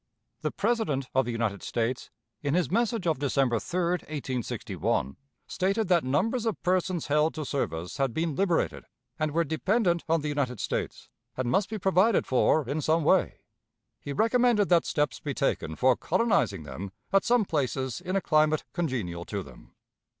[0.41, 2.09] The President of the United States,
[2.41, 7.97] in his message of December 3, 1861, stated that numbers of persons held to service
[7.97, 8.85] had been liberated
[9.19, 13.41] and were dependent on the United States, and must be provided for in some way.
[13.99, 18.63] He recommended that steps be taken for colonizing them at some places in a climate
[18.73, 19.75] congenial to them.